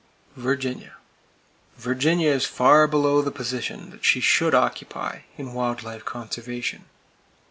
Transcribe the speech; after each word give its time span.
Virginia: 0.35 0.93
Virginia 1.77 2.31
is 2.31 2.43
far 2.47 2.87
below 2.87 3.21
the 3.21 3.29
position 3.29 3.91
that 3.91 4.03
she 4.03 4.19
should 4.19 4.55
occupy 4.55 5.19
in 5.37 5.53
wild 5.53 5.83
life 5.83 6.03
conservation. 6.05 6.85